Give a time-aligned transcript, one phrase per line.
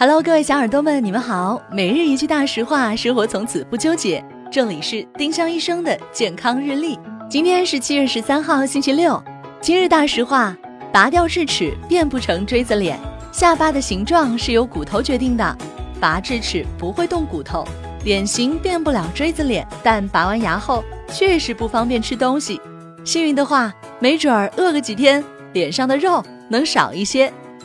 [0.00, 1.60] Hello，各位小耳朵们，你们好。
[1.72, 4.24] 每日一句大实话，生活从此不纠结。
[4.48, 6.96] 这里是丁香医生的健康日历。
[7.28, 9.20] 今天是七月十三号，星期六。
[9.60, 10.56] 今日大实话：
[10.92, 12.96] 拔掉智齿变不成锥子脸。
[13.32, 15.58] 下巴的形状是由骨头决定的，
[15.98, 17.66] 拔智齿不会动骨头，
[18.04, 22.60] 脸型变不了锥子脸，但拔完牙后确实不方便吃东西。
[23.04, 25.24] 幸运的话，没准儿饿个几天，
[25.54, 27.32] 脸上的肉能少一些。